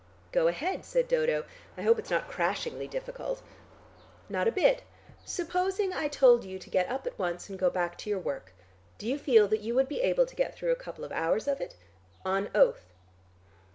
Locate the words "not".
2.09-2.27, 4.29-4.47